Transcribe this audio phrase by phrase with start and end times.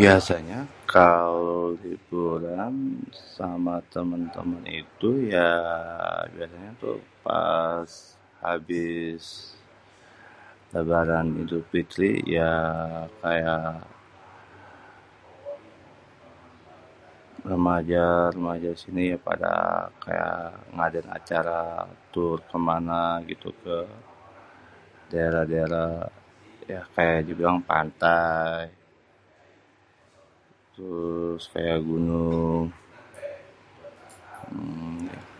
[0.00, 0.60] biasanya
[0.92, 2.74] kalo liburan
[3.38, 5.50] sama temen-temen itu ya
[6.34, 7.88] biasanya tuh pas
[8.48, 9.22] abis
[10.74, 12.10] lebaran Idul Fitri.
[12.34, 13.56] yaa kaya
[17.48, 19.52] remaja-remaja sini, pada
[20.02, 20.28] kaya
[20.76, 21.60] ngadain acara
[22.52, 23.48] kemana gitu.
[23.64, 23.76] ke
[25.10, 25.88] daerah-daerah
[26.94, 28.62] kaya dibilang pantai
[30.74, 32.64] terus kaya gunung,
[35.14, 35.38] gitu.